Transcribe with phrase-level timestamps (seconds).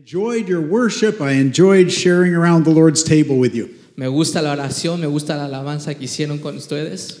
[0.00, 1.20] enjoyed your worship.
[1.20, 3.68] I enjoyed sharing around the Lord's table with you.
[3.96, 7.20] Me gusta la oración, me gusta la alabanza que hicieron con ustedes.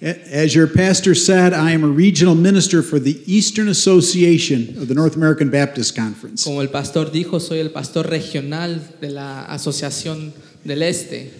[0.00, 4.94] As your pastor said, I am a regional minister for the Eastern Association of the
[4.94, 6.44] North American Baptist Conference.
[6.44, 10.32] Como el pastor dijo, soy el pastor regional de la Asociación
[10.64, 11.30] del Este.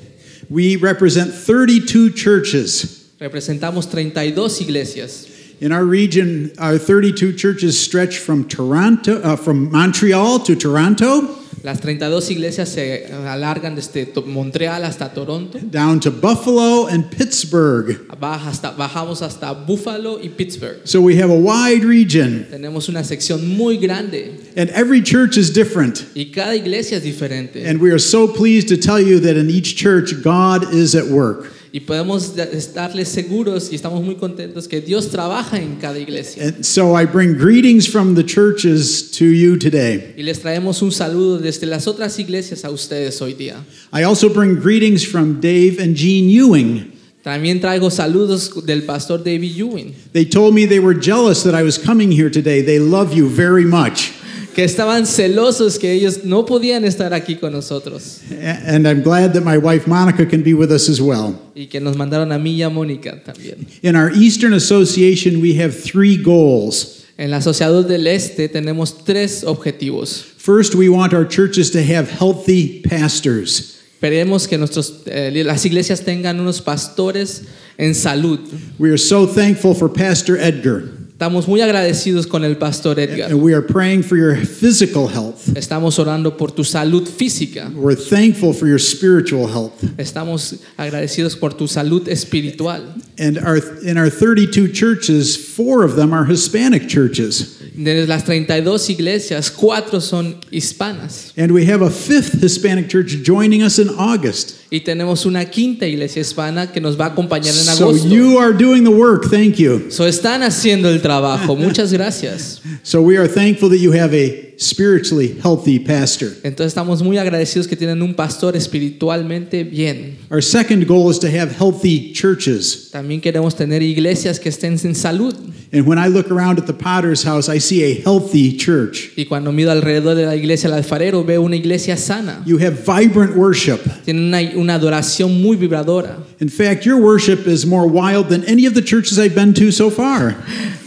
[0.50, 3.14] We represent 32 churches.
[3.18, 5.27] Representamos 32 iglesias.
[5.60, 11.34] In our region, our 32 churches stretch from Toronto, uh, from Montreal to Toronto,
[11.64, 15.58] Las 32 iglesias se alargan desde Montreal hasta Toronto.
[15.58, 18.06] down to Buffalo and Pittsburgh.
[18.20, 20.76] Baja hasta- bajamos hasta Buffalo y Pittsburgh.
[20.84, 25.50] So we have a wide region, Tenemos una sección muy grande and every church is
[25.50, 26.04] different.
[26.14, 27.64] y cada iglesia es diferente.
[27.66, 31.06] And we are so pleased to tell you that in each church, God is at
[31.08, 31.50] work.
[31.72, 36.44] Y podemos estarles seguros y estamos muy contentos que Dios trabaja en cada iglesia.
[36.44, 40.14] And so I bring greetings from the churches to you today.
[40.16, 43.56] Y les traemos un saludo desde las otras iglesias a ustedes hoy día.
[43.92, 46.92] I also bring greetings from Dave and Jean Ewing.
[47.22, 51.62] También traigo saludos del pastor David Ewing, They told me they were jealous that I
[51.62, 52.62] was coming here today.
[52.62, 54.12] They love you very much.
[54.58, 58.22] Que estaban celosos que ellos no podían estar aquí con nosotros
[58.66, 61.38] And I'm glad that my wife Monica can be with us as well.
[61.54, 63.68] y que nos mandaron a mí y a Mónica también.
[63.82, 67.04] In our Eastern Association, we have three goals.
[67.16, 70.24] En la Asociación del Este tenemos tres objetivos.
[70.36, 73.80] First, we want our churches to have healthy pastors.
[74.00, 77.42] Queremos que nuestros, eh, las iglesias tengan unos pastores
[77.78, 78.40] en salud.
[78.78, 83.32] We are so thankful for Pastor Edgar, Estamos muy agradecidos con el pastor Edgar.
[83.32, 85.48] and we are praying for your physical health.
[85.56, 87.72] Estamos orando por tu salud física.
[87.74, 89.82] We're thankful for your spiritual health.
[89.98, 92.94] Estamos agradecidos por tu salud espiritual.
[93.18, 97.58] And our, in our 32 churches, four of them are Hispanic churches.
[97.74, 101.32] De las 32 iglesias, cuatro son hispanas.
[101.36, 104.57] And we have a fifth Hispanic church joining us in August.
[104.70, 108.08] Y tenemos una quinta iglesia hispana que nos va a acompañar en So agosto.
[108.08, 109.30] you are doing the work.
[109.30, 109.86] Thank you.
[109.90, 111.56] So, están haciendo el trabajo.
[111.56, 112.60] Muchas gracias.
[112.82, 116.30] So we are thankful that you have a spiritually healthy pastor.
[116.42, 120.16] Entonces estamos muy agradecidos que tienen un pastor espiritualmente bien.
[120.30, 122.90] Our second goal is to have healthy churches.
[122.92, 125.34] También queremos tener iglesias que estén en salud.
[125.70, 129.12] And when I look around at the potter's house, I see a healthy church.
[129.16, 132.42] Y cuando miro alrededor de la iglesia del alfarero, veo una iglesia sana.
[132.46, 133.78] You have vibrant worship.
[134.04, 136.18] Tienen una, una adoración muy vibradora.
[136.40, 139.70] In fact, your worship is more wild than any of the churches I've been to
[139.70, 140.36] so far.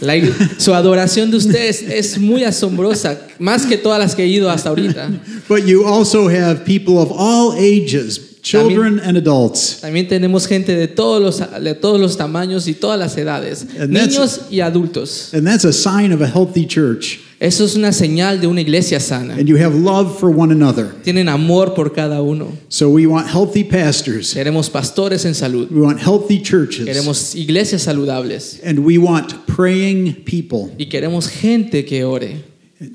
[0.00, 0.14] La
[0.58, 4.70] su adoración de ustedes es muy asombrosa, más que todas las que he ido hasta
[4.70, 5.10] ahorita.
[5.48, 9.80] But you also have people of all ages, children and adults.
[9.80, 13.92] También tenemos gente de todos los, de todos los tamaños y todas las edades, And
[13.92, 15.32] niños y adultos.
[15.32, 17.20] And that's a sign of a healthy church.
[17.42, 19.34] Eso es una señal de una iglesia sana.
[19.34, 20.92] And you have love for one another.
[21.02, 22.52] Tienen amor por cada uno.
[22.68, 24.32] So we want healthy pastors.
[24.32, 25.68] Queremos pastores en salud.
[25.68, 26.86] We want healthy churches.
[26.86, 28.60] Queremos iglesias saludables.
[28.62, 30.72] And we want praying people.
[30.78, 32.44] Y queremos gente que ore.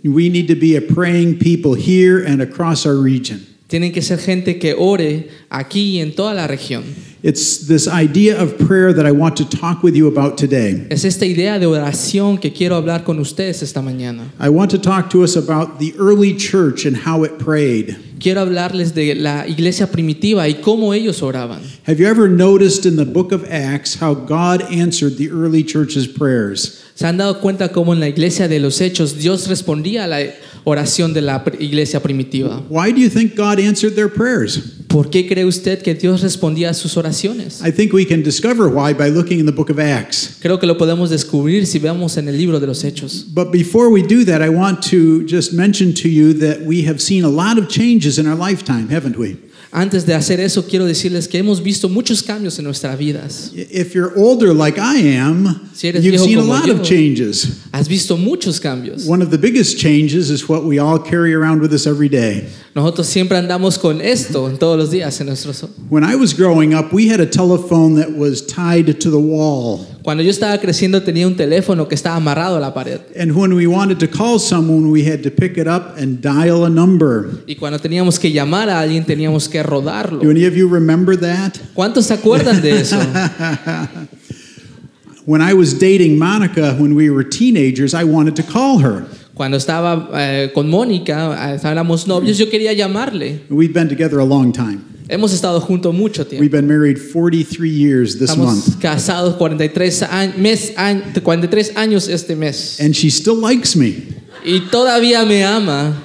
[0.06, 3.46] We need to be a praying people here and across our region.
[3.68, 6.85] Tienen que ser gente que ore aquí y en toda la región.
[7.27, 10.88] It's this idea of prayer that I want to talk with you about today.
[10.89, 14.29] Es esta idea de oración que quiero hablar con ustedes esta mañana.
[14.39, 17.97] I want to talk to us about the early church and how it prayed.
[18.21, 21.59] Quiero hablarles de la iglesia primitiva y cómo ellos oraban.
[21.85, 26.07] Have you ever noticed in the book of Acts how God answered the early church's
[26.07, 26.81] prayers?
[26.95, 30.19] ¿Se han dado cuenta cómo en la iglesia de los hechos Dios respondía a la
[30.63, 32.63] oración de la iglesia primitiva?
[32.69, 34.76] Why do you think God answered their prayers?
[34.87, 37.61] ¿Por qué cree usted que Dios respondía a sus oraciones?
[37.65, 40.37] I think we can discover why by looking in the book of Acts.
[40.39, 43.25] Creo que lo podemos descubrir si vemos en el libro de los hechos.
[43.33, 47.01] But before we do that, I want to just mention to you that we have
[47.01, 49.37] seen a lot of changes in our lifetime, haven't we?
[49.79, 53.51] Antes de hacer eso, quiero decirles que hemos visto muchos cambios en nuestras vidas.
[53.53, 56.73] If you're older like I am, Si eres you've viejo seen a como lot yo.
[56.73, 57.59] of changes.
[57.71, 59.05] Has visto muchos cambios.
[59.07, 62.47] One of the biggest changes is what we all carry around with us every day.
[62.73, 65.63] Nosotros siempre andamos con esto todos los días en nuestros...
[65.90, 69.85] When I was growing up, we had a telephone that was tied to the wall.
[70.07, 73.01] Cuando yo estaba creciendo tenía un teléfono que estaba amarrado a la pared.
[73.19, 76.63] And when we wanted to call someone, we had to pick it up and dial
[76.63, 77.43] a number.
[77.45, 80.21] Y cuando teníamos que llamar a alguien teníamos que rodarlo.
[80.21, 81.57] Do any of you remember that?
[81.73, 82.95] ¿Cuántos se acuerdan de eso?
[85.25, 89.07] When I was dating Monica when we were teenagers, I wanted to call her.
[89.33, 93.41] Cuando estaba eh, con Mónica, eh, éramos novios, yo quería llamarle.
[93.49, 94.85] We've been together a long time.
[95.09, 98.79] Hemos estado juntos mucho We've been married 43 years this month.
[98.81, 102.79] Casados 43, años, mes, año- 43 años este mes.
[102.81, 104.03] And she still likes me.
[104.45, 105.95] Y todavía me ama.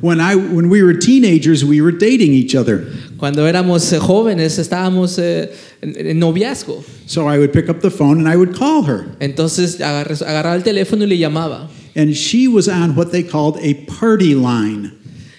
[0.00, 2.86] When I when we were teenagers, we were dating each other.
[3.18, 5.50] Cuando éramos eh, jóvenes estábamos eh,
[5.82, 6.82] en, en noviazgo.
[7.06, 9.06] So I would pick up the phone and I would call her.
[9.20, 11.68] Entonces agarraba el teléfono y le llamaba.
[11.96, 14.92] And she was on what they called a party line.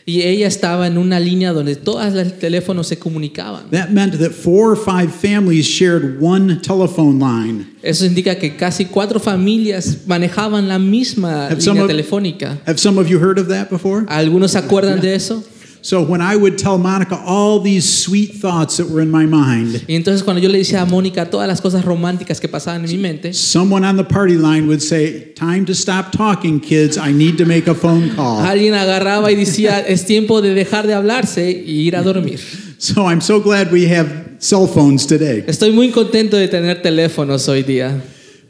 [0.06, 3.69] Y ella estaba en una línea donde todas las teléfonos se comunicaban.
[3.71, 7.68] That meant that four or five families shared one telephone line.
[7.83, 12.57] Eso indica que casi cuatro familias manejaban la misma Have some línea of- telefónica.
[12.65, 14.06] Have some of you heard of that before?
[14.07, 15.44] ¿Algunos se acuerdan de eso?
[15.83, 19.83] So when I would tell Monica all these sweet thoughts that were in my mind,
[19.88, 22.92] Y entonces cuando yo le decía a Mónica todas las cosas románticas que pasaban en
[22.92, 26.98] mi mente, someone on the party line would say, Time to stop talking, kids.
[27.00, 28.45] I need to make a phone call.
[28.45, 32.39] alguien agarraba y decía, es tiempo de dejar de hablarse y ir a dormir.
[32.77, 35.44] So I'm so glad we have cell phones today.
[35.48, 38.01] Estoy muy contento de tener teléfonos hoy día.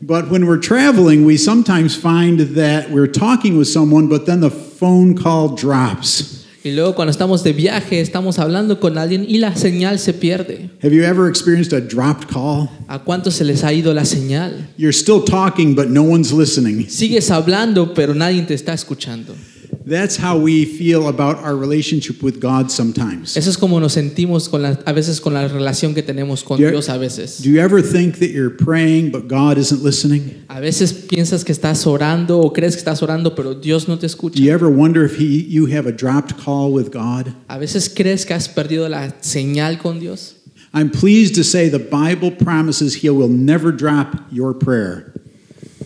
[0.02, 4.50] But when we're traveling, we sometimes find that we're talking with someone, but then the
[4.50, 6.41] phone call drops.
[6.64, 10.70] Y luego cuando estamos de viaje, estamos hablando con alguien y la señal se pierde.
[10.84, 12.70] Have you ever experienced a dropped call?
[12.88, 14.70] ¿A cuántos se les ha ido la señal?
[14.78, 16.88] You're still talking, but no one's listening.
[16.88, 19.34] Sigues hablando, pero nadie te está escuchando.
[19.84, 23.36] That's how we feel about our relationship with God sometimes.
[23.36, 26.60] Eso es como nos sentimos con la- a veces con la relación que tenemos con
[26.60, 26.70] Yeah.
[26.70, 27.42] Dios a veces.
[27.42, 30.44] Do you ever think that you're praying, but God isn't listening?
[30.50, 34.02] A veces piensas que estás orando o crees que estás orando, pero Dios no te
[34.02, 34.40] Do escucha.
[34.40, 37.34] you ever wonder if he, you have a dropped call with God?
[37.50, 40.36] A veces crees que has perdido la señal con Dios.
[40.74, 45.12] I'm pleased to say the Bible promises He will never drop your prayer.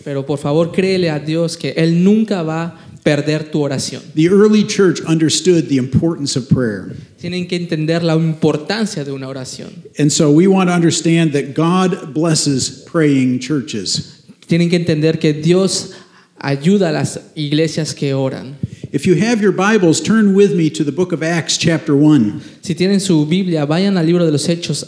[0.04, 4.02] Pero por favor créele a Dios que Él nunca va perder tu oración.
[4.14, 6.96] The early church understood the importance of prayer.
[7.20, 9.84] Tienen que entender la importancia de una oración.
[9.96, 14.24] And so we want to understand that God blesses praying churches.
[14.48, 15.94] Tienen que entender que Dios
[16.40, 18.56] ayuda a las iglesias que oran.
[18.90, 22.40] If you have your Bibles, turn with me to the book of Acts, chapter 1.
[22.62, 24.84] Si tienen su Biblia, vayan al libro de los Hechos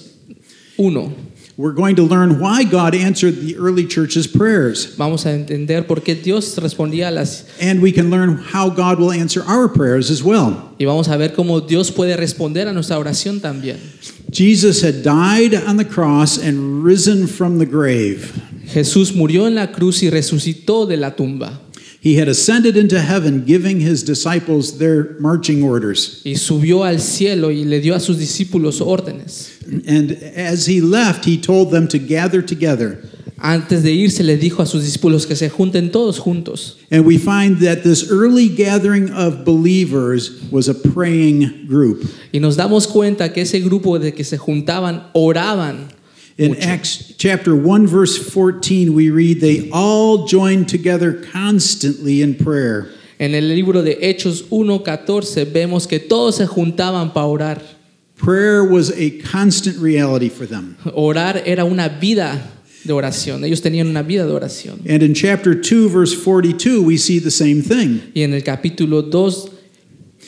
[0.76, 1.27] 1.
[1.58, 4.94] We're going to learn why God answered the early church's prayers.
[4.96, 9.00] Vamos a entender por qué Dios respondía a las And we can learn how God
[9.00, 10.72] will answer our prayers as well.
[10.78, 13.78] y vamos a ver cómo Dios puede responder a nuestra oración también.
[14.30, 18.32] Jesus had died on the cross and risen from the grave.
[18.68, 21.60] Jesús murió en la cruz y resucitó de la tumba
[22.00, 26.22] He had ascended into heaven, giving his disciples their marching orders.
[26.24, 29.50] y subió al cielo y le dio a sus discípulos órdenes.
[29.86, 33.02] And as he left, he told them to gather together.
[33.40, 36.76] Antes de irse le dijo a sus discípulos que se junten todos juntos.
[36.90, 42.08] And we find that this early gathering of believers was a praying group.
[42.32, 45.88] Y nos damos cuenta que ese grupo de que se juntaban oraban.
[46.38, 46.54] In.
[46.62, 52.90] Acts chapter 1, verse 14, we read, They all joined together constantly in prayer.
[53.18, 57.62] En el libro de Hechos 1:14 vemos que todos se juntaban para orar.
[58.16, 60.76] Prayer was a constant reality for them.
[60.94, 62.40] Orar era una vida
[62.84, 63.44] de oración.
[63.44, 64.80] Ellos tenían una vida de oración.
[64.88, 68.00] And in chapter 2, verse 42, we see the same thing.
[68.14, 69.10] Y en el capítulo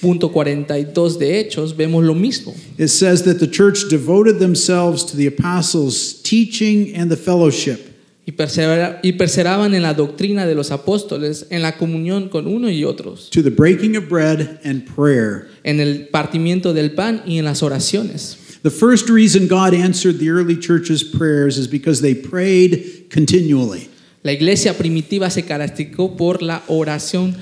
[0.02, 2.54] 2.42 de Hechos vemos lo mismo.
[2.78, 7.86] It says that the church devoted themselves to the apostles' teaching and the fellowship.
[8.26, 12.70] Y, persevera- y perseveraban en la doctrina de los apóstoles, en la comunión con uno
[12.70, 15.48] y otros, to the breaking of bread and prayer.
[15.64, 18.36] en el partimiento del pan y en las oraciones.
[18.62, 23.88] The first reason God answered the early church's prayers is because they prayed continually.
[24.22, 27.34] La iglesia primitiva se caracterizó por la oración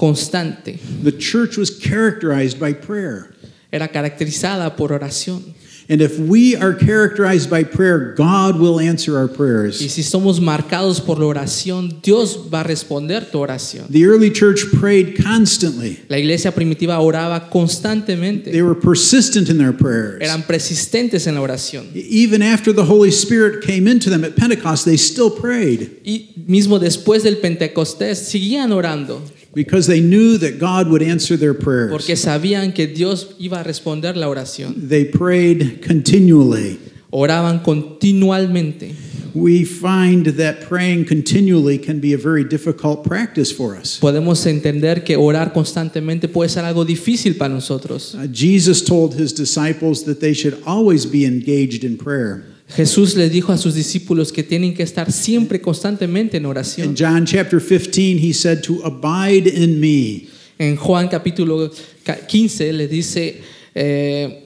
[0.00, 0.80] constante.
[1.02, 3.34] The church was characterized by prayer.
[3.70, 5.54] Era caracterizada por oración.
[5.90, 9.82] And if we are characterized by prayer, God will answer our prayers.
[9.82, 13.88] Y si somos marcados por la oración, Dios va a responder tu oración.
[13.90, 15.98] The early church prayed constantly.
[16.08, 18.52] La iglesia primitiva oraba constantemente.
[18.52, 20.22] They were persistent in their prayers.
[20.22, 21.90] Eran persistentes en la oración.
[21.94, 26.78] Even after the Holy Spirit came into them at Pentecost, they still prayed Y mismo
[26.78, 29.20] después del Pentecostés seguían orando
[29.52, 31.90] because they knew that God would answer their prayers.
[31.90, 34.74] porque sabían que Dios iba a responder la oración.
[34.88, 36.78] They prayed continually.
[37.10, 38.94] Oraban continuamente.
[39.32, 43.98] We find that praying continually can be a very difficult practice for us.
[44.00, 48.14] Podemos entender que orar constantemente puede ser algo difícil para nosotros.
[48.16, 52.44] Uh, Jesus told his disciples that they should always be engaged in prayer.
[52.74, 56.94] Jesús le dijo a sus discípulos que tienen que estar siempre constantemente en In oración.
[56.96, 60.28] John chapter 15, he said to abide in me.
[60.58, 61.70] En Juan capítulo
[62.04, 63.40] ca- 15 le dice,
[63.74, 64.44] eh,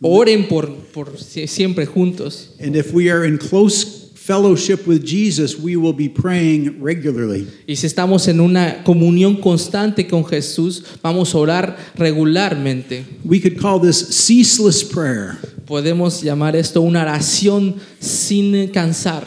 [0.00, 2.50] oren por, por sie- siempre juntos.
[2.60, 7.46] And if we are in close fellowship with Jesus, we will be praying regularly.
[7.66, 13.04] Y si estamos en una comunión constante con Jesús, vamos a orar regularmente.
[13.24, 15.38] We could call this ceaseless prayer.
[15.68, 19.22] Podemos llamar esto una oración sin cansar.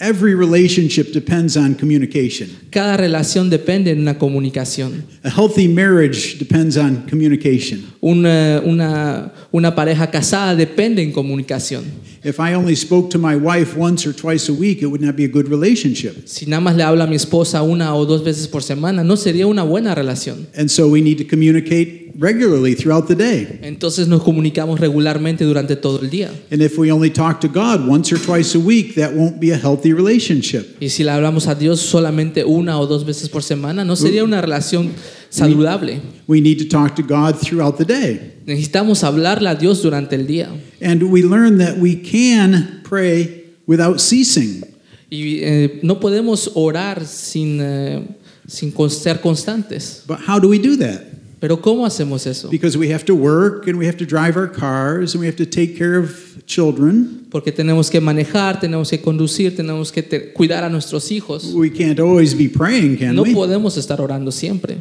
[0.00, 2.48] Every relationship depends on communication.
[2.70, 5.04] Cada relación depende de una comunicación.
[5.22, 7.84] A healthy marriage depends on communication.
[8.00, 11.84] Una, una, una pareja casada depende en comunicación.
[12.24, 15.14] If I only spoke to my wife once or twice a week, it would not
[15.14, 16.26] be a good relationship.
[16.26, 19.16] Si nada más le hablo a mi esposa una o dos veces por semana, no
[19.16, 20.48] sería una buena relación.
[20.56, 23.58] And so we need to communicate regularly throughout the day.
[23.62, 26.30] Entonces nos comunicamos regularmente durante todo el día.
[26.50, 29.52] And if we only talk to God once or twice a week, that won't be
[29.52, 30.76] a healthy relationship.
[30.80, 34.24] Y si le hablamos a Dios solamente una o dos veces por semana, no sería
[34.24, 34.92] una relación
[35.30, 36.00] saludable.
[36.26, 38.32] We need to talk to God throughout the day.
[38.46, 40.48] Necesitamos hablarle a Dios durante el día.
[40.80, 44.64] And we learn that we can pray without ceasing.
[45.10, 48.02] Y eh, no podemos orar sin, eh,
[48.46, 50.02] sin ser constantes.
[50.06, 51.11] But how do we do that?
[51.42, 52.48] Pero ¿cómo hacemos eso?
[52.50, 55.34] Because we have to work and we have to drive our cars and we have
[55.36, 57.26] to take care of children.
[57.32, 61.52] Porque tenemos que manejar, tenemos que conducir, tenemos que te- cuidar a nuestros hijos.
[61.52, 63.34] We can't always be praying, can No we?
[63.34, 64.76] podemos estar orando siempre.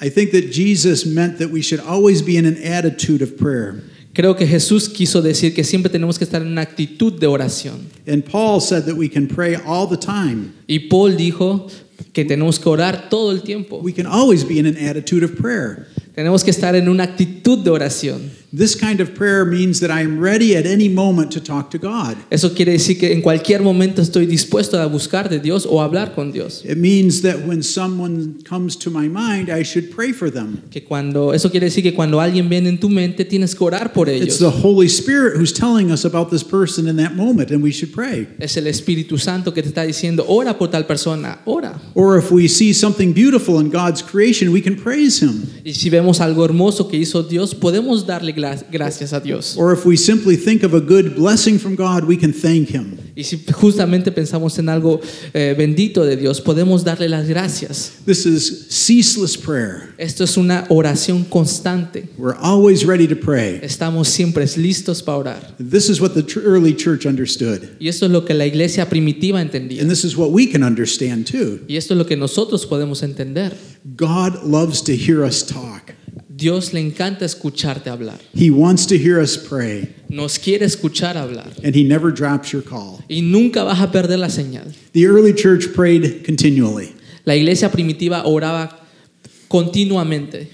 [0.00, 3.82] I think that Jesus meant that we should always be in an attitude of prayer.
[4.12, 7.88] Creo que Jesús quiso decir que siempre tenemos que estar en una actitud de oración.
[8.06, 10.52] And Paul said that we can pray all the time.
[10.68, 11.68] Y Paul dijo
[12.12, 13.80] que tenemos que orar todo el tiempo.
[13.82, 15.88] We can always be in an attitude of prayer.
[16.14, 18.30] Tenemos que estar en una actitud de oración.
[18.56, 21.78] This kind of prayer means that I am ready at any moment to talk to
[21.78, 22.16] God.
[22.30, 26.14] Eso quiere decir que en cualquier momento estoy dispuesto a buscar de Dios o hablar
[26.14, 26.64] con Dios.
[26.64, 30.62] It means that when someone comes to my mind, I should pray for them.
[30.70, 33.92] Que cuando eso quiere decir que cuando alguien viene en tu mente tienes que orar
[33.92, 34.28] por ellos.
[34.28, 37.72] It's the Holy Spirit who's telling us about this person in that moment, and we
[37.72, 38.28] should pray.
[38.38, 41.80] Es el Espíritu Santo que te está diciendo, ora por tal persona, ora.
[41.94, 45.42] Or if we see something beautiful in God's creation, we can praise Him.
[45.64, 48.32] Y si vemos algo hermoso que hizo Dios, podemos darle
[48.70, 49.56] gracias a Dios.
[49.56, 52.98] Or if we simply think of a good blessing from God, we can thank Him.
[53.16, 55.00] Y si justamente pensamos en algo
[55.32, 57.92] eh, bendito de Dios, podemos darle las gracias.
[58.04, 59.94] This is ceaseless prayer.
[59.98, 62.08] Esto es una oración constante.
[62.18, 63.60] We're always ready to pray.
[63.62, 65.54] Estamos siempre listos para orar.
[65.58, 67.76] This is what the early church understood.
[67.78, 69.80] Y esto es lo que la iglesia primitiva entendía.
[69.80, 71.60] And this is what we can understand too.
[71.68, 73.52] Y esto es lo que nosotros podemos entender.
[73.96, 75.94] God loves to hear us talk,
[76.44, 78.18] Dios le encanta escucharte hablar.
[78.34, 81.50] He wants to hear us pray, Nos quiere escuchar hablar.
[81.64, 82.98] and He never drops your call.
[83.08, 84.74] Y nunca vas a perder la señal.
[84.92, 86.92] The early church prayed continually.
[87.24, 88.78] La iglesia primitiva oraba
[89.48, 90.48] continuamente.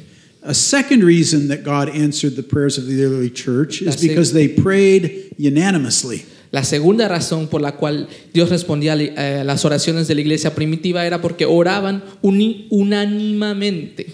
[0.44, 4.46] A second reason that God answered the prayers of the early church is because they
[4.46, 6.24] prayed unanimously.
[6.52, 10.54] La segunda razón por la cual Dios respondía a a las oraciones de la iglesia
[10.54, 14.06] primitiva era porque oraban unánimamente.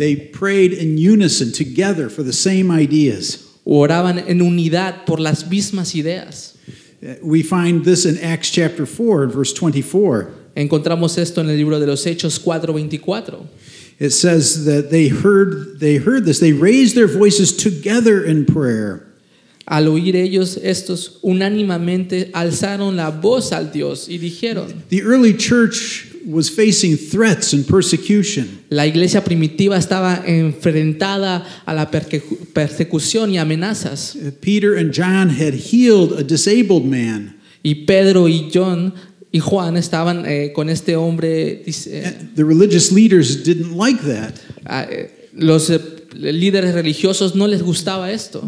[0.00, 3.46] They prayed in unison together for the same ideas.
[3.66, 6.56] Oraban en unidad por las mismas ideas.
[7.22, 10.32] We find this in Acts chapter 4 verse 24.
[10.56, 13.46] Encontramos esto en el libro de los Hechos 4:24.
[13.98, 16.40] It says that they heard they heard this.
[16.40, 19.06] They raised their voices together in prayer.
[19.66, 26.09] Al oír ellos estos unánimemente alzaron la voz al Dios y dijeron, The early church
[26.26, 28.60] was facing threats and persecution.
[28.70, 34.14] la iglesia primitiva estaba enfrentada a la persecución y amenazas.
[34.14, 37.36] Uh, Peter and John had healed a disabled man.
[37.62, 38.94] Y Pedro y John
[39.32, 44.34] y Juan estaban eh, con este hombre, And The religious leaders didn't like that
[44.68, 45.78] eh, los eh,
[46.14, 48.42] líderes religiosos no les gustaba esto,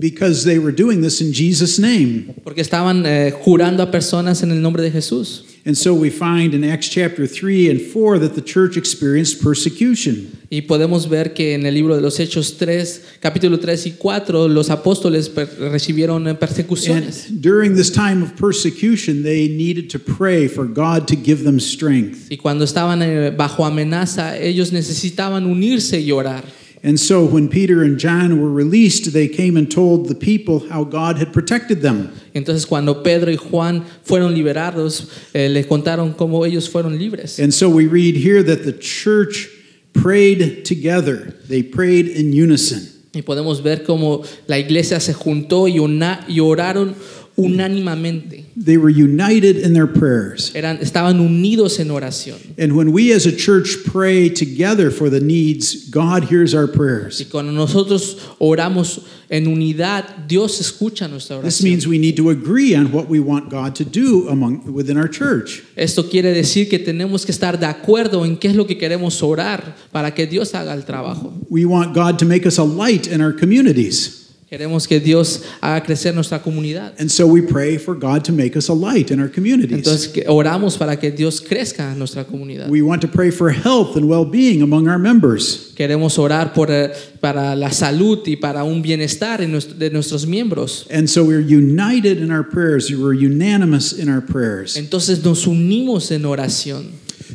[0.00, 2.34] because they were doing this in Jesus' name.
[2.42, 5.44] porque estaban eh, jurando a personas en el nombre de Jesús.
[5.66, 10.30] And so we find in Acts chapter 3 and 4 that the church experienced persecution.
[10.48, 14.46] Y podemos ver que en el libro de los Hechos 3, capítulo 3 y 4,
[14.46, 17.26] los apóstoles recibieron eh, And persecuciones.
[17.40, 22.30] during this time of persecution, they needed to pray for God to give them strength.
[22.30, 26.44] Y cuando estaban eh, bajo amenaza, ellos necesitaban unirse y orar.
[26.86, 30.84] And so when Peter and John were released, they came and told the people how
[30.84, 32.12] God had protected them.
[32.32, 37.40] Entonces cuando Pedro y Juan fueron liberados, eh, les contaron cómo ellos fueron libres.
[37.40, 39.48] And so we read here that the church
[39.94, 42.92] prayed together, they prayed in unison.
[43.12, 46.94] Y podemos ver cómo la iglesia se juntó y, una- y oraron
[47.36, 48.44] unánimamente.
[48.56, 50.54] They were united in their prayers.
[50.54, 52.36] Eran, estaban unidos en oración.
[52.58, 57.20] And when we as a church pray together for the needs, God hears our prayers.
[57.20, 61.64] Y cuando nosotros oramos en unidad, Dios escucha nuestra This oración.
[61.64, 65.08] means we need to agree on what we want God to do among within our
[65.08, 65.62] church.
[65.76, 69.22] Esto quiere decir que tenemos que estar de acuerdo en qué es lo que queremos
[69.22, 71.34] orar para que Dios haga el trabajo.
[71.50, 74.25] We want God to make us a light in our communities.
[74.48, 76.92] Queremos que Dios haga crecer nuestra comunidad.
[77.00, 79.76] And so we pray for God to make us a light in our communities.
[79.78, 82.68] Entonces oramos para que Dios crezca en nuestra comunidad.
[82.70, 85.72] We want to pray for health and well-being among our members.
[85.74, 90.26] Queremos orar por, eh, para la salud y para un bienestar en nuestro- de nuestros
[90.26, 90.86] miembros.
[90.92, 92.88] And so we're united in our prayers.
[92.88, 94.76] We're unanimous in our prayers.
[94.76, 96.92] Entonces nos unimos en oración.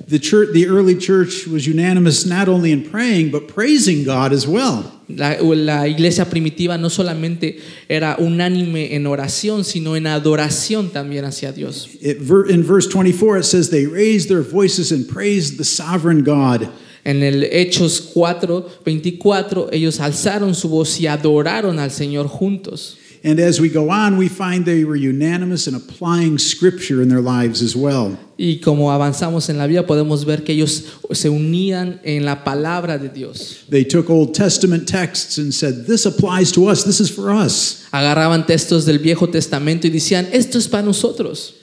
[0.07, 4.47] The church, the early church was unanimous not only in praying but praising God as
[4.47, 5.00] well.
[5.17, 11.51] La, la iglesia primitiva no solamente era unánime en oración, sino en adoración también hacia
[11.51, 11.89] Dios.
[12.01, 16.69] In verse 24 it says they raised their voices and praised the sovereign God.
[17.03, 22.97] En el Hechos 4, 24, ellos alzaron su voz y adoraron al Señor juntos.
[23.23, 27.21] And as we go on, we find they were unanimous in applying scripture in their
[27.21, 28.17] lives as well.
[28.43, 32.97] Y como avanzamos en la vida, podemos ver que ellos se unían en la palabra
[32.97, 33.65] de Dios.
[33.69, 37.85] They took Old Testament texts and said, This applies to us, this is for us.
[37.91, 41.53] Agarraban textos del Viejo Testamento y decían, esto es para nosotros.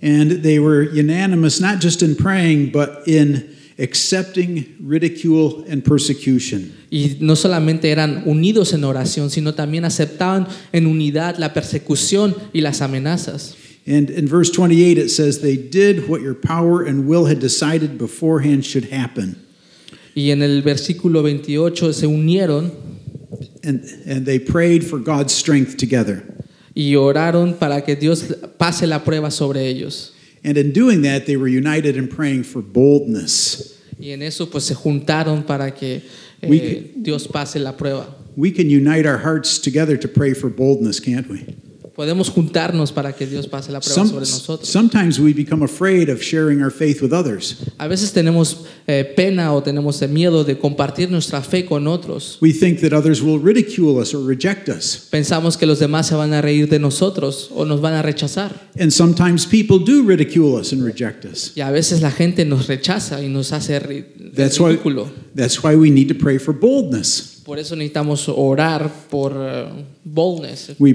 [0.00, 6.72] And they were unanimous not just in praying, but in accepting ridicule and persecution.
[6.88, 12.60] Y no solamente eran unidos en oración, sino también aceptaban en unidad la persecución y
[12.60, 13.56] las amenazas.
[13.86, 17.98] And in verse 28, it says, They did what your power and will had decided
[17.98, 19.36] beforehand should happen.
[20.14, 22.70] Y en el versículo 28 se unieron
[23.64, 26.22] And, and they prayed for God's strength together.
[26.76, 28.22] y oraron para que Dios
[28.58, 30.12] pase la prueba sobre ellos.
[30.44, 33.78] And in doing that, they were united in praying for boldness.
[33.98, 36.02] Y en eso pues se juntaron para que
[36.42, 38.06] eh, We- Dios pase la prueba.
[38.36, 41.44] We can unite our hearts together to pray for boldness, can't we?
[41.94, 44.66] Podemos juntarnos para que Dios pase la prueba Some, sobre nosotros.
[44.68, 47.56] sometimes we become afraid of sharing our faith with others.
[47.76, 52.38] A veces tenemos eh, pena o tenemos miedo de compartir nuestra fe con otros.
[52.40, 55.06] We think that others will ridicule us or reject us.
[55.10, 58.70] Pensamos que los demás se van a reír de nosotros o nos van a rechazar.
[58.80, 61.52] And sometimes people do ridicule us and reject us.
[61.54, 65.10] Y a veces la gente nos rechaza y nos hace ri- That's why, ridículo.
[65.36, 67.42] that's why we need to pray for boldness.
[67.44, 69.66] Por eso necesitamos orar por eh,
[70.04, 70.94] boldness, We,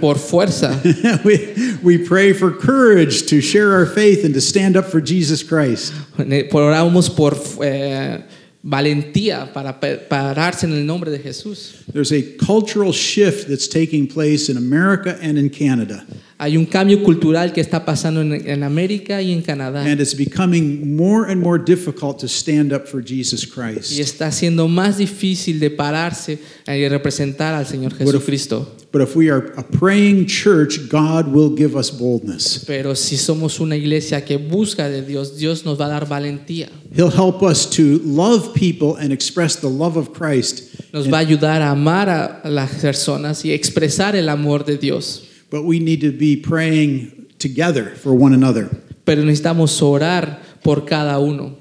[0.00, 0.80] por fuerza.
[1.24, 5.42] we, we pray for courage to share our faith and to stand up for Jesus
[5.42, 5.92] Christ.
[6.16, 7.32] Oramos por
[7.64, 8.22] eh,
[8.62, 11.84] valentía para pararse en el nombre de Jesús.
[11.92, 16.06] There's a cultural shift that's taking place in America and in Canada.
[16.42, 19.84] Hay un cambio cultural que está pasando en, en América y en Canadá.
[19.84, 23.92] And it's becoming more and more difficult to stand up for Jesus Y Christ.
[24.00, 28.74] está siendo más difícil de pararse y representar al Señor Jesucristo.
[28.90, 32.64] But if we are a praying church, God will give us boldness.
[32.66, 36.68] Pero si somos una iglesia que busca de Dios, Dios nos va a dar valentía.
[36.92, 40.74] He'll help us to love people and express the love of Christ.
[40.92, 45.28] Nos va a ayudar a amar a las personas y expresar el amor de Dios.
[45.52, 48.70] But we need to be praying together for one another.
[49.04, 51.58] Pero necesitamos orar por cada uno.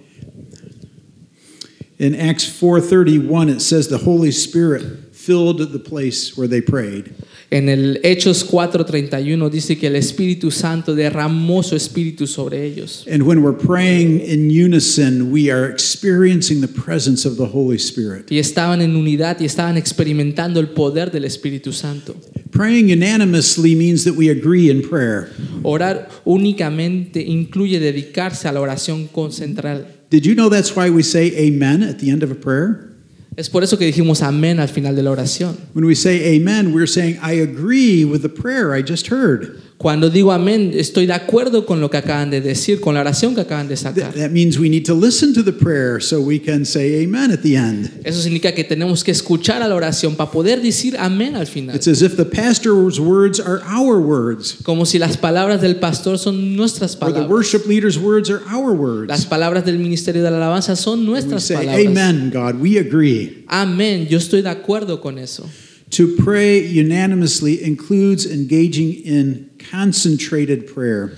[1.99, 7.13] In Acts 4:31 it says the Holy Spirit filled the place where they prayed.
[7.53, 13.05] En el Hechos 4:31 dice que el Espíritu Santo derramó su espíritu sobre ellos.
[13.11, 18.31] And when we're praying in unison, we are experiencing the presence of the Holy Spirit.
[18.31, 22.15] Y estaban en unidad y estaban experimentando el poder del Espíritu Santo.
[22.51, 25.27] Praying unanimously means that we agree in prayer.
[25.63, 29.87] Orar únicamente incluye dedicarse a la oración concentral.
[30.09, 32.90] Did you know that's why we say amen at the end of a prayer?
[33.37, 35.55] Es por eso que dijimos amén al final de la oración.
[35.73, 39.61] When we say amen, we're saying I agree with the prayer I just heard.
[39.81, 43.33] Cuando digo amén, estoy de acuerdo con lo que acaban de decir, con la oración
[43.33, 44.13] que acaban de sacar.
[44.13, 47.39] that means we need to listen to the prayer so we can say amen at
[47.41, 47.89] the end.
[48.03, 51.75] Eso significa que tenemos que escuchar a la oración para poder decir amén al final.
[51.75, 56.19] It's as if the pastor's words are our words, Como si las palabras del pastor
[56.19, 57.29] son nuestras or the palabras.
[57.31, 59.25] worship leader's words are our Las words.
[59.25, 61.87] palabras del ministerio de la alabanza son We nuestras say, palabras.
[61.87, 63.45] Amen, God, we agree.
[63.47, 65.49] Amén, yo estoy de acuerdo con eso.
[65.97, 71.13] To pray unanimously includes engaging in concentrated prayer.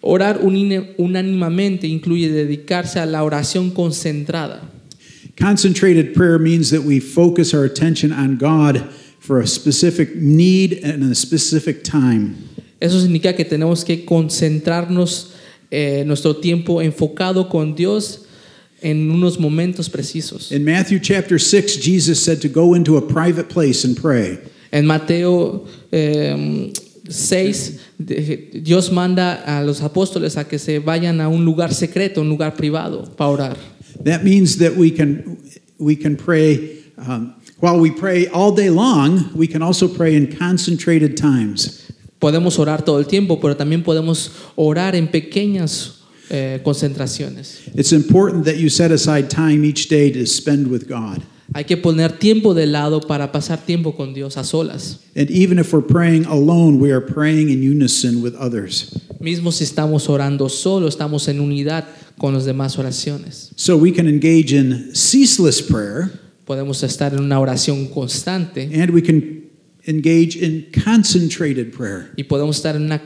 [0.00, 4.60] Orar unánimamente incluye dedicarse a la oración concentrada.
[5.36, 11.02] Concentrated prayer means that we focus our attention on God for a specific need and
[11.02, 12.36] a specific time.
[12.80, 15.32] Eso significa que tenemos que concentrarnos
[15.70, 18.26] eh, nuestro tiempo enfocado con Dios
[18.80, 20.52] en unos momentos precisos.
[20.52, 24.38] In Matthew chapter 6, Jesus said to go into a private place and pray.
[24.72, 26.72] En Mateo eh,
[27.08, 32.20] 6, de- Dios manda a los apóstoles a que se vayan a un lugar secreto,
[32.20, 33.56] un lugar privado, para orar.
[34.04, 35.38] That means that we can,
[35.78, 40.36] we can pray, um, while we pray all day long, we can also pray in
[40.36, 41.84] concentrated times.
[42.20, 45.98] Podemos orar todo el tiempo, pero también podemos orar en pequeñas
[46.30, 47.60] eh, concentraciones.
[47.74, 51.22] It's important that you set aside time each day to spend with God.
[51.54, 55.00] Hay que poner tiempo de lado para pasar tiempo con Dios a solas.
[55.16, 58.94] And even if we're praying alone, we are praying in unison with others.
[59.20, 61.84] Mismo si estamos orando solo, estamos en unidad
[62.18, 63.50] con las demás oraciones.
[63.56, 66.10] So we can engage in ceaseless prayer
[66.44, 69.44] Podemos estar en una oración constante and we can
[69.86, 72.10] engage in concentrated prayer.
[72.16, 73.02] y podemos estar en una,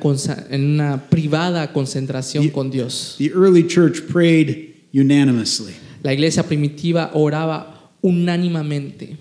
[0.51, 3.15] en una privada concentración Y- con Dios.
[3.19, 5.73] The early church prayed unanimously.
[6.03, 7.72] La iglesia primitiva oraba
[8.03, 9.17] unánimamente.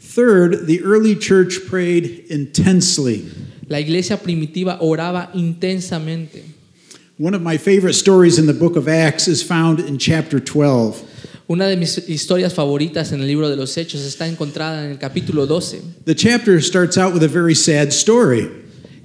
[0.00, 3.24] Third, the early church prayed intensely.
[3.68, 6.42] La iglesia primitiva oraba intensamente.
[7.18, 11.02] One of my favorite stories in the book of Acts is found in chapter 12.
[11.48, 14.98] Una de mis historias favoritas en el libro de los Hechos está encontrada en el
[14.98, 15.80] capítulo 12.
[16.04, 18.50] The chapter starts out with a very sad story.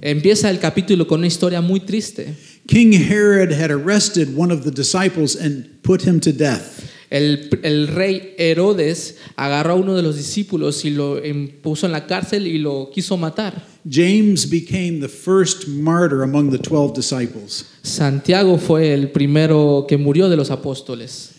[0.02, 2.34] Empieza el capítulo con una historia muy triste.
[2.66, 6.91] King Herod had arrested one of the disciples and put him to death.
[7.12, 11.20] El, el rey Herodes agarró a uno de los discípulos y lo
[11.60, 13.66] puso en la cárcel y lo quiso matar.
[13.86, 17.66] James became the first martyr among the 12 disciples.
[17.82, 21.32] Santiago fue el primero que murió de los apóstoles.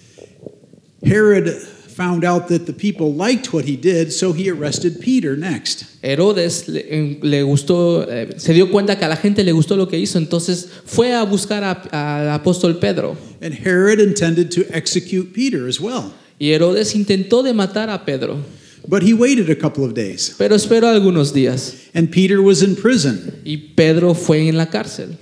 [1.01, 1.49] Herod
[1.95, 5.85] found out that the people liked what he did, so he arrested Peter next.
[6.01, 9.87] Herodes le, le gustó, eh, se dio cuenta que a la gente le gustó lo
[9.87, 13.15] que hizo, entonces fue a buscar al apóstol Pedro.
[13.41, 16.13] And Herod intended to execute Peter as well.
[16.39, 18.37] Y Herodes intentó de matar a Pedro,
[18.85, 22.75] But he waited a couple of days, pero esperó algunos días and Peter was in
[22.75, 23.39] prison.
[23.45, 25.17] y Pedro fue en la cárcel.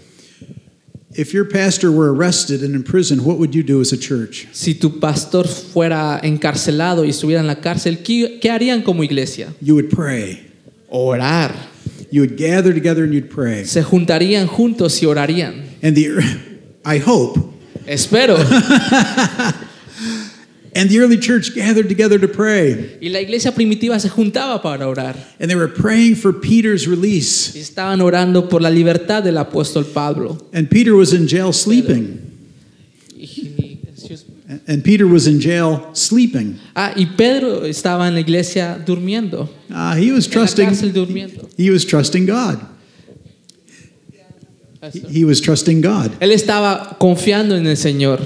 [1.15, 4.47] If your pastor were arrested and in prison, what would you do as a church?
[4.53, 9.53] Si tu pastor fuera encarcelado y estuviera en la cárcel, ¿qué, qué harían como iglesia?
[9.61, 10.39] You would pray.
[10.89, 11.53] Orar.
[12.11, 13.65] You would gather together and you'd pray.
[13.65, 15.63] Se juntarían juntos y orarían.
[15.81, 16.21] And the
[16.85, 17.51] I hope
[17.85, 18.37] Espero.
[20.73, 22.97] and the early church gathered together to pray.
[23.01, 25.15] Y la iglesia primitiva se juntaba para orar.
[25.39, 27.53] And they were praying for Peter's release.
[27.55, 30.37] Y estaban orando por la libertad del apóstol Pablo.
[30.53, 32.27] And Peter was in jail sleeping.
[34.67, 36.59] And Peter was in jail sleeping.
[36.75, 39.49] Ah, y Pedro estaba en la iglesia durmiendo.
[39.69, 40.93] Uh, he was En la cárcel trusting.
[40.93, 41.49] durmiendo.
[41.57, 42.59] He was trusting God.
[45.09, 46.11] He was trusting God.
[46.19, 48.19] Él estaba confiando en el Señor.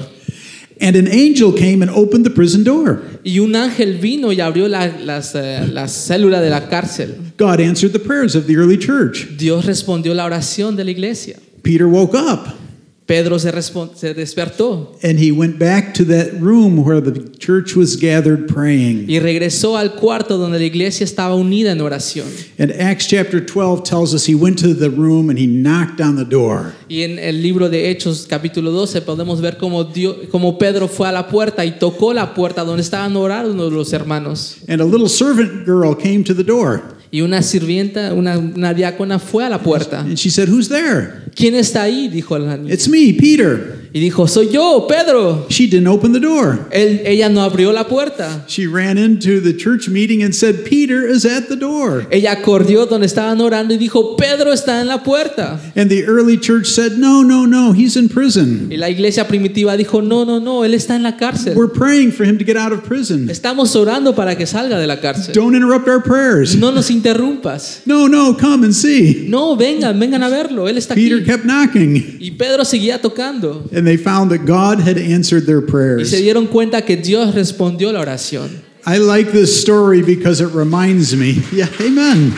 [0.82, 3.02] And an angel came and opened the prison door.
[3.24, 7.16] Y un ángel vino y abrió la, las, eh, la célula de la cárcel.
[7.38, 9.38] God answered the prayers of the early church.
[9.38, 11.38] Dios respondió la oración de la iglesia.
[11.64, 12.65] Peter woke up
[13.06, 13.52] Pedro se,
[13.96, 19.08] se despertó and he went back to that room where the church was gathered praying.
[19.08, 22.26] y regresó al cuarto donde la iglesia estaba unida en oración.
[22.58, 26.16] And Acts chapter 12 tells us he went to the room and he knocked on
[26.16, 26.74] the door.
[26.90, 31.08] Y en el libro de Hechos capítulo 12 podemos ver cómo, Dios, cómo Pedro fue
[31.08, 34.58] a la puerta y tocó la puerta donde estaban orando los hermanos.
[34.68, 36.95] And a little servant girl came to the door.
[37.12, 40.00] Y una sirvienta, una, una diácona fue a la puerta.
[40.02, 41.26] And she said, Who's there?
[41.36, 42.08] ¿Quién está ahí?
[42.08, 42.74] Dijo la niña.
[42.74, 43.85] It's me, Peter.
[43.96, 45.46] Y dijo, soy yo, Pedro.
[45.48, 46.68] She didn't open the door.
[46.72, 48.44] Él- ella no abrió la puerta.
[48.46, 52.06] She ran into the church meeting and said, Peter is at the door.
[52.12, 55.62] Ella corrió donde estaban orando y dijo, Pedro está en la puerta.
[55.78, 58.68] And the early church said, No, no, no, he's in prison.
[58.70, 61.56] Y la iglesia primitiva dijo, no, no, no, él está en la cárcel.
[61.56, 63.30] We're praying for him to get out of prison.
[63.30, 65.34] Estamos orando para que salga de la cárcel.
[65.34, 66.54] Don't interrupt our prayers.
[66.58, 67.84] No nos interrumpas.
[67.86, 69.26] No, no, come and see.
[69.30, 70.68] No, vengan, vengan a verlo.
[70.68, 71.26] Él está Peter aquí.
[71.26, 72.18] kept knocking.
[72.20, 73.64] Y Pedro seguía tocando.
[73.74, 76.10] And they found that God had answered their Y prayers.
[76.10, 78.50] se dieron cuenta que Dios respondió la oración.
[78.88, 81.42] I like this story because it reminds me.
[81.52, 82.34] Yeah, amen.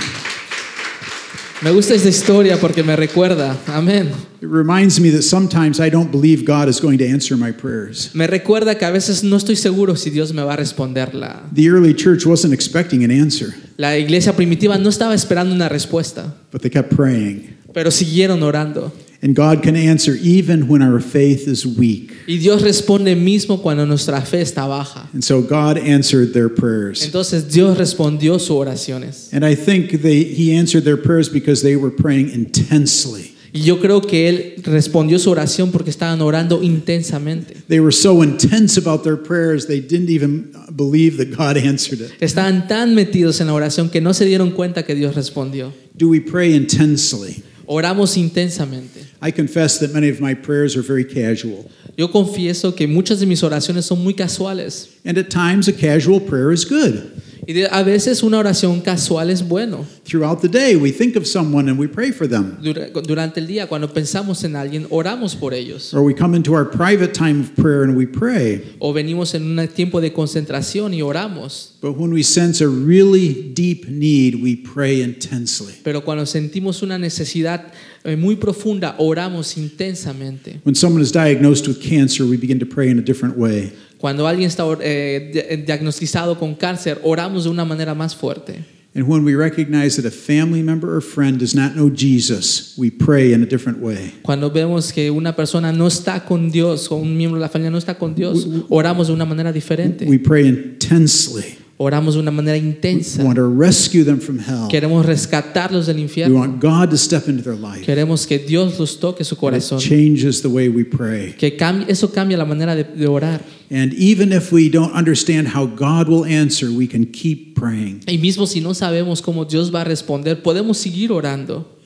[1.63, 4.09] Me gusta esta historia porque me recuerda, amén.
[4.41, 8.13] It reminds me that sometimes I don't believe God is going to answer my prayers.
[8.13, 11.15] Me recuerda que a veces no estoy seguro si Dios me va a responder.
[11.15, 15.67] La, The early church wasn't expecting an answer, la iglesia primitiva no estaba esperando una
[15.67, 17.55] respuesta, but they kept praying.
[17.73, 18.93] pero siguieron orando.
[19.21, 22.11] And God can answer even when our faith is weak.
[22.27, 25.09] Y Dios responde mismo cuando nuestra fe está baja.
[25.13, 27.03] And so God answered their prayers.
[27.03, 29.33] Entonces Dios respondió sus oraciones.
[29.33, 33.33] And I think they, He answered their prayers because they were praying intensely.
[33.53, 37.55] Y yo creo que Él respondió su oración porque estaban orando intensamente.
[37.67, 42.11] They were so intense about their prayers, they didn't even believe that God answered it.
[42.21, 45.73] Estaban tan metidos en la oración que no se dieron cuenta que Dios respondió.
[45.95, 47.43] Do we pray intensely?
[47.67, 49.05] Oramos intensamente.
[49.21, 51.69] I confess that many of my prayers are very casual.
[51.97, 54.87] Yo confieso que muchas de mis oraciones son muy casuales.
[55.03, 57.11] And at times, a casual prayer is good.
[57.49, 59.85] Y a veces una oración casual es bueno.
[60.03, 62.57] Throughout the day, we think of someone and we pray for them.
[62.61, 65.93] Dura- Durante el día, cuando pensamos en alguien, oramos por ellos.
[65.93, 68.61] Or we come into our private time of prayer and we pray.
[68.79, 71.75] O venimos en un tiempo de concentración y oramos.
[71.81, 75.73] But when we sense a really deep need, we pray intensely.
[75.85, 77.71] Pero cuando sentimos una necesidad
[78.03, 80.59] eh, muy profunda, oramos intensamente.
[80.65, 83.71] When someone is diagnosed with cancer, we begin to pray in a different way.
[83.99, 88.63] Cuando alguien está eh, di- diagnosticado con cáncer, oramos de una manera más fuerte.
[88.95, 92.89] And when we recognize that a family member or friend does not know Jesus, we
[92.89, 94.11] pray in a different way.
[94.23, 97.69] Cuando vemos que una persona no está con Dios o un miembro de la familia
[97.69, 100.05] no está con Dios, oramos de una manera diferente.
[100.07, 101.57] We pray intensely.
[101.79, 103.23] Oramos de una manera We intensa.
[103.23, 104.67] want to rescue them from hell.
[104.67, 106.39] Queremos rescatarlos del We infierno.
[106.39, 107.85] want God to step into their life.
[107.85, 109.77] Queremos que Dios los toque su It corazón.
[109.79, 111.33] changes the way we pray.
[111.37, 113.41] Que cambie, eso cambia la manera de, de orar.
[113.69, 118.01] And even if we don't understand how God will answer, we can keep praying.
[118.07, 121.76] Y mismo si no sabemos cómo Dios va a responder, podemos seguir orando.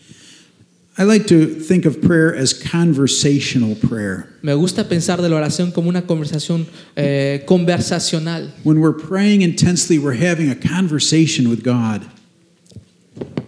[0.97, 4.27] I like to think of prayer as conversational prayer.
[4.43, 6.65] Me gusta pensar de la oración como una conversación
[6.97, 8.51] eh, conversacional.
[8.63, 12.06] When we're praying intensely, we're having a conversation with God.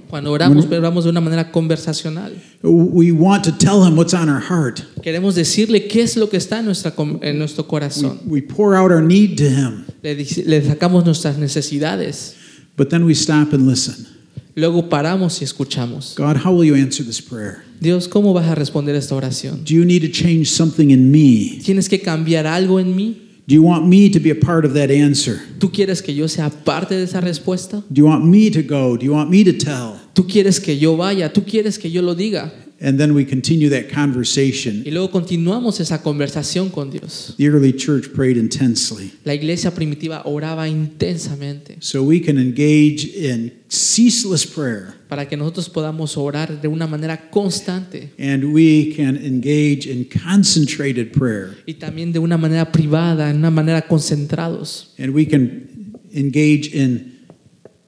[0.09, 2.31] Cuando oramos, oramos de una manera conversacional.
[2.61, 4.85] We want to tell Him what's on our heart.
[5.01, 8.19] Queremos decirle qué es lo que está en, nuestra, en nuestro corazón.
[8.25, 12.35] we pour out our need to Him, Le, le sacamos nuestras necesidades.
[12.77, 14.07] but then we stop and listen.
[14.55, 16.15] Luego paramos y escuchamos.
[16.15, 17.63] God, how will you answer this prayer?
[17.79, 19.63] Dios, ¿cómo vas a responder esta oración?
[19.63, 21.59] Do you need to change something in me?
[21.63, 23.17] ¿Tienes que cambiar algo en mí?
[23.45, 25.41] Do you want me to be a part of that answer?
[25.59, 27.83] ¿Tú quieres que yo sea parte de esa respuesta?
[27.89, 28.95] Do you want me to go?
[28.95, 29.99] Do you want me to tell?
[30.13, 31.33] ¿Tú quieres que yo vaya?
[31.33, 32.53] ¿Tú quieres que yo lo diga?
[32.83, 34.83] And then we continue that conversation.
[34.85, 37.33] Y luego continuamos esa conversación con Dios.
[37.37, 39.13] The early church prayed intensely.
[39.23, 45.69] La iglesia primitiva oraba intensamente So we can engage in ceaseless prayer para que nosotros
[45.69, 52.11] podamos orar de una manera constante and we can engage in concentrated prayer y también
[52.11, 54.93] de una manera privada, en una manera concentrados.
[54.97, 55.69] and we can
[56.13, 57.13] engage in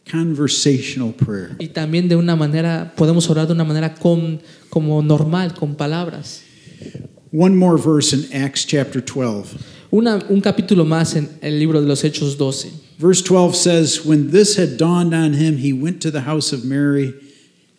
[0.09, 1.55] conversational prayer.
[1.59, 4.39] Y también de una manera, podemos orar de una manera con,
[4.75, 6.41] como normal, con palabras.
[7.31, 9.57] One more verse in Acts chapter 12.
[9.89, 12.71] Una- un capítulo más en el libro de los Hechos 12.
[12.99, 16.65] Verse 12 says, When this had dawned on him, he went to the house of
[16.65, 17.13] Mary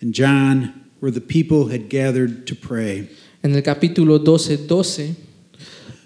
[0.00, 3.10] and John, where the people had gathered to pray.
[3.42, 5.14] En el capítulo 12, 12,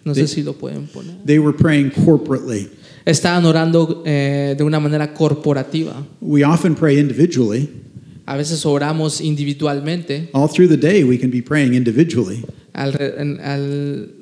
[0.04, 1.14] no sé si lo pueden poner.
[1.24, 2.68] They were praying corporately.
[3.06, 6.04] Estaban orando eh, de una manera corporativa.
[6.20, 7.68] We often pray individually.
[8.30, 10.28] A veces oramos individualmente.
[10.32, 12.44] All through the day, we can be praying individually.
[12.72, 12.92] Al-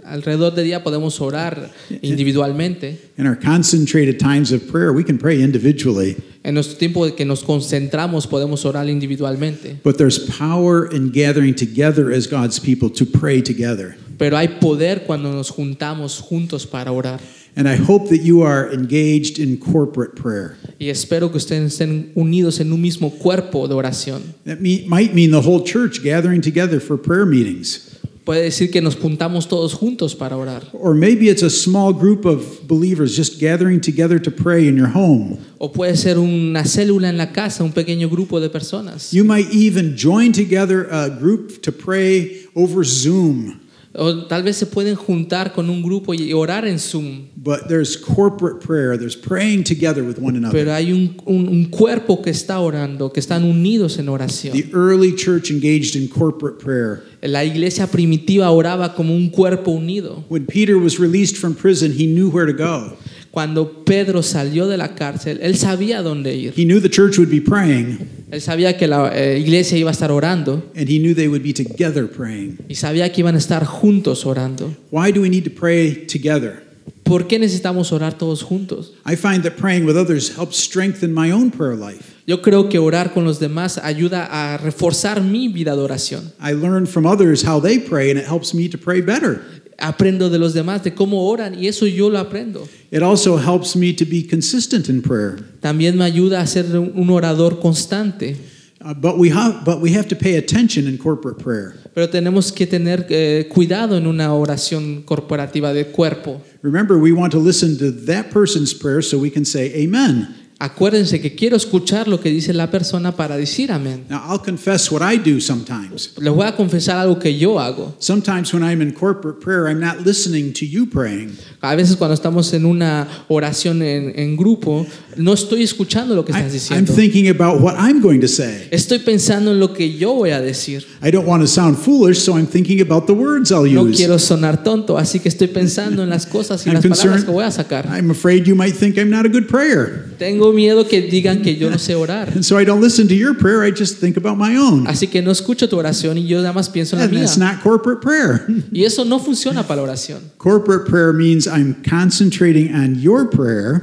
[0.03, 2.97] alrededor del día podemos orar individualmente.
[3.19, 6.17] In our concentrated times of prayer, we can pray individually.
[6.43, 9.77] En nuestro tiempo de que nos concentramos podemos orar individualmente.
[9.85, 13.99] But there's power in gathering together as God's people to pray together.
[14.17, 17.21] Pero hay poder cuando nos juntamos juntos para orar.
[17.59, 20.57] And I hope that you are engaged in corporate prayer.
[20.79, 24.23] Y espero que ustedes estén unidos en un mismo cuerpo de oración.
[24.45, 27.97] That me- might mean the whole church gathering together for prayer meetings.
[28.25, 30.63] Puede decir que nos juntamos todos juntos para orar.
[30.73, 34.91] Or maybe it's a small group of believers just gathering together to pray in your
[34.95, 35.39] home.
[35.59, 39.13] O puede ser una célula en la casa, un pequeño grupo de personas.
[39.13, 43.59] You might even join together a group to pray over Zoom.
[43.99, 47.27] O tal vez se pueden juntar con un grupo y orar en Zoom.
[47.37, 50.53] But there's corporate prayer, there's praying together with one another.
[50.57, 54.53] Pero hay un, un- un cuerpo que está orando, que están unidos en oración.
[54.53, 57.03] The early church engaged in corporate prayer.
[57.23, 60.25] La iglesia primitiva oraba como un cuerpo unido.
[60.29, 62.97] When Peter was released from prison, he knew where to go.
[63.39, 66.55] Cuando Pedro salió de la cárcel, él sabía dónde ir.
[66.57, 68.01] He knew the church would be praying,
[68.33, 71.45] Él sabía que la eh, iglesia iba a estar orando and he knew they would
[71.45, 72.59] be together praying.
[72.69, 74.75] y sabía que iban a estar juntos orando.
[74.91, 76.65] Why do we need to pray together?
[77.05, 78.95] ¿Por qué necesitamos orar todos juntos?
[79.07, 82.17] I find that praying with others helps strengthen my own prayer life.
[82.27, 86.33] Yo creo que orar con los demás ayuda a reforzar mi vida de oración.
[86.41, 89.43] I learn from others how they pray, and it helps me to pray better.
[89.79, 92.69] Aprendo de los demás de cómo oran y eso yo lo aprendo.
[92.91, 95.39] It also helps me to be consistent in prayer.
[95.61, 98.37] También me ayuda a ser un orador constante.
[98.81, 101.75] Uh, but we have, but we have to pay attention in corporate prayer.
[101.95, 106.41] Pero tenemos que tener eh, cuidado en una oración corporativa de cuerpo.
[106.63, 110.33] Remember, we want to listen to that person's prayer so we can say Amen.
[110.61, 114.07] Acuérdense que quiero escuchar lo que dice la persona para decir amén.
[114.11, 116.15] Now, I'll confess what I do sometimes.
[116.21, 117.95] Les voy a confesar algo que yo hago.
[118.01, 121.37] Sometimes when I'm in corporate prayer, I'm not listening to you praying.
[121.61, 124.85] A veces cuando estamos en una oración en, en grupo,
[125.17, 126.93] no estoy escuchando lo que estás I'm diciendo.
[126.93, 128.67] thinking about what I'm going to say.
[128.73, 130.85] Estoy pensando en lo que yo voy a decir.
[131.01, 134.19] I don't want to sound foolish, so I'm thinking about the words I'll No quiero
[134.19, 137.45] sonar tonto, así que estoy pensando en las cosas y I'm las palabras que voy
[137.45, 137.87] a sacar.
[137.87, 140.08] I'm afraid you might think I'm not a good prayer.
[140.19, 142.29] Tengo miedo que digan que yo no sé orar.
[142.35, 144.87] And so I don't listen to your prayer, I just think about my own.
[144.87, 147.21] Así que no escucho tu oración y yo nada más pienso en la mía.
[147.21, 148.47] that's not corporate prayer.
[148.73, 150.21] Y eso no funciona para la oración.
[150.39, 153.83] corporate prayer means I'm concentrating on your prayer,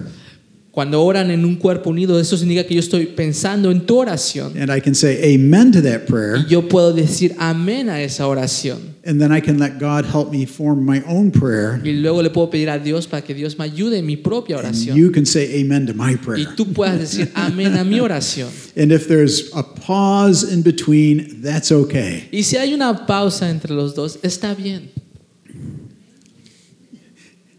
[0.76, 4.58] Cuando oran en un cuerpo unido, eso significa que yo estoy pensando en tu oración
[4.62, 8.28] and I can say amen to that prayer, y yo puedo decir amén a esa
[8.28, 8.94] oración.
[9.08, 12.30] and then I can let God help me form my own prayer, Y luego le
[12.30, 14.98] puedo pedir a Dios para que Dios me ayude en mi propia and oración.
[14.98, 16.56] you can say amen to my Y prayer.
[16.58, 18.50] tú puedas decir amén a mi oración.
[18.76, 22.28] And if there's a pause in between, that's okay.
[22.34, 24.90] Y si hay una pausa entre los dos, está bien.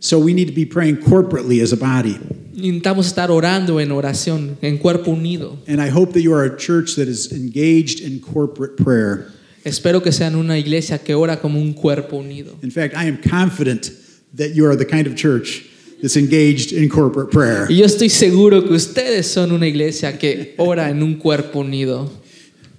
[0.06, 2.16] So we need to be praying corporately as a body.
[2.54, 5.58] Intentamos estar orando en oración, en cuerpo unido.
[5.66, 9.32] And I hope that you are a church that is engaged in corporate prayer.
[9.64, 12.56] Espero que sean una iglesia que ora como un cuerpo unido.
[12.62, 13.90] In fact, I am confident
[14.32, 15.64] that you are the kind of church
[16.00, 17.66] that's engaged in corporate prayer.
[17.68, 22.08] Y yo estoy seguro que ustedes son una iglesia que ora en un cuerpo unido.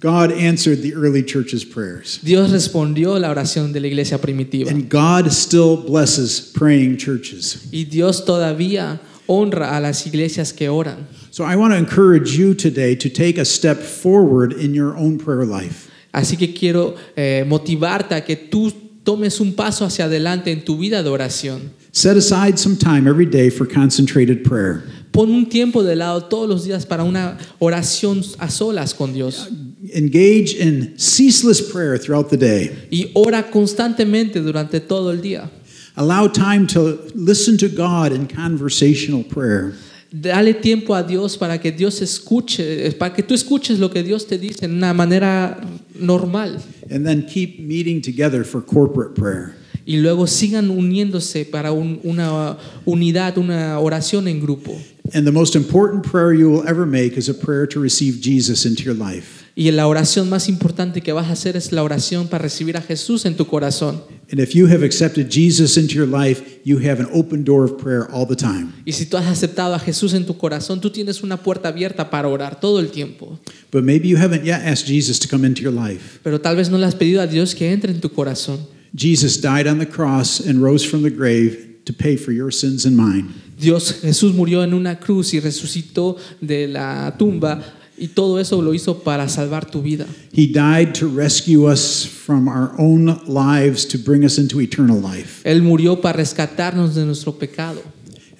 [0.00, 2.20] God answered the early church's prayers.
[2.22, 4.70] Dios respondió la oración de la iglesia primitiva.
[4.70, 7.68] And God still blesses praying churches.
[7.72, 11.06] Y Dios todavía honra a las iglesias que oran.
[11.30, 15.18] So I want to encourage you today to take a step forward in your own
[15.18, 15.90] prayer life.
[16.12, 18.72] Así que quiero eh, motivarte a que tú
[19.04, 21.72] tomes un paso hacia adelante en tu vida de oración.
[21.92, 24.84] Set aside some time every day for concentrated prayer.
[25.10, 29.48] Pon un tiempo de lado todos los días para una oración a solas con Dios.
[29.94, 32.70] Engage in ceaseless prayer throughout the day.
[32.90, 35.50] Y ora constantemente durante todo el día.
[35.96, 39.74] Allow time to listen to God in conversational prayer.
[40.10, 44.02] Dale tiempo a Dios para que Dios escuche, eh, para que tú escuches lo que
[44.02, 45.60] Dios te dice en una manera
[45.94, 46.60] normal.
[46.90, 49.54] And then keep meeting together for corporate prayer.
[49.86, 54.76] Y luego sigan uniéndose para un- una unidad, una oración en grupo.
[55.14, 58.64] And the most important prayer you will ever make is a prayer to receive Jesus
[58.66, 59.37] into your life.
[59.58, 62.80] Y la oración más importante que vas a hacer es la oración para recibir a
[62.80, 64.00] Jesús en tu corazón.
[64.30, 67.76] And if you have accepted Jesus into your life, you have an open door of
[67.76, 68.68] prayer all the time.
[68.84, 72.08] Y si tú has aceptado a Jesús en tu corazón, tú tienes una puerta abierta
[72.08, 73.36] para orar todo el tiempo.
[73.72, 76.20] But maybe you haven't yet asked Jesus to come into your life.
[76.22, 78.60] Pero tal vez no le has pedido a Dios que entre en tu corazón.
[78.94, 82.86] Jesus died on the cross and rose from the grave to pay for your sins
[82.86, 83.34] and mine.
[83.58, 87.60] Dios, Jesús murió en una cruz y resucitó de la tumba
[87.98, 90.06] y todo eso lo hizo para salvar tu vida.
[90.32, 95.42] He died to rescue us from our own lives to bring us into eternal life.
[95.44, 97.82] Él murió para rescatarnos de nuestro pecado.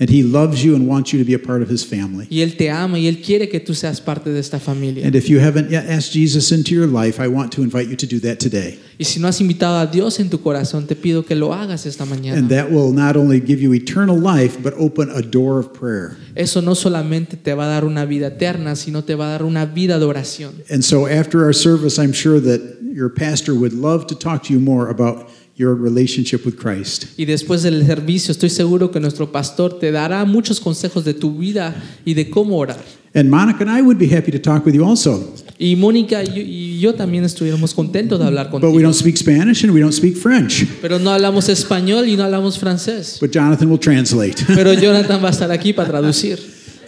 [0.01, 2.27] And he loves you and wants you to be a part of his family.
[2.31, 5.05] Y Él te ama y Él quiere que tú seas parte de esta familia.
[5.05, 7.97] And if you haven't yet asked Jesus into your life, I want to invite you
[7.97, 8.79] to do that today.
[8.99, 11.87] Y si no has invitado a Dios en tu corazón, te pido que lo hagas
[11.87, 15.73] esta And that will not only give you eternal life, but open a door of
[15.73, 16.17] prayer.
[16.35, 19.45] Eso no solamente te va a dar una vida eterna, sino te va a dar
[19.45, 20.53] una vida de oración.
[20.71, 24.53] And so after our service, I'm sure that your pastor would love to talk to
[24.53, 27.07] you more about your relationship with Christ.
[27.17, 31.37] Y después del servicio, estoy seguro que nuestro pastor te dará muchos consejos de tu
[31.37, 32.79] vida y de cómo orar.
[33.15, 35.35] And Monica and I would be happy to talk with you also.
[35.59, 38.83] Y Mónica y yo, también estuviéramos contentos de hablar But we contigo.
[38.83, 40.65] don't speak Spanish and we don't speak French.
[40.81, 43.19] Pero no hablamos español y no hablamos francés.
[43.21, 44.37] But Jonathan will translate.
[44.47, 46.39] Pero Jonathan va a estar aquí para traducir.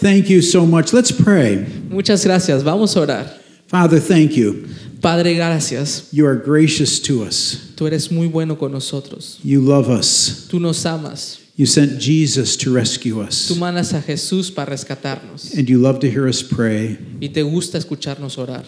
[0.00, 0.92] thank you so much.
[0.92, 1.66] Let's pray.
[1.90, 2.62] Muchas gracias.
[2.62, 3.40] Vamos a orar.
[3.66, 4.66] Father, thank you.
[5.00, 6.08] Padre, gracias.
[6.12, 7.72] You are gracious to us.
[7.76, 9.38] Tú eres muy bueno con nosotros.
[9.42, 10.46] You love us.
[10.50, 11.38] Tú nos amas.
[11.56, 13.56] You sent Jesus to rescue Tú us.
[13.58, 15.54] mandas a Jesús para rescatarnos.
[15.56, 16.98] And you love to hear us pray.
[17.20, 18.64] Y te gusta escucharnos orar.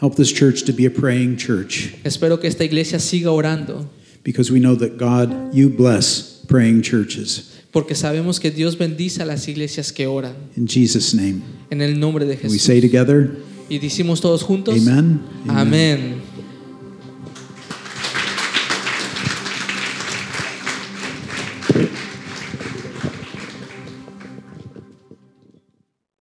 [0.00, 3.88] Help this church to be a praying church Espero que esta iglesia siga orando.
[4.22, 7.56] because we know that God, you bless praying churches.
[7.72, 10.34] porque sabemos que Dios bendice a las iglesias que oran.
[10.56, 11.42] In Jesus' name.
[11.70, 13.30] En el nombre de And we say together,
[13.68, 14.74] Y decimos todos juntos.
[14.86, 15.20] Amen.
[15.46, 16.17] Amén.